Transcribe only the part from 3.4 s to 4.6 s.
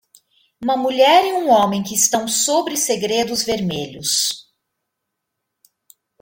vermelhos.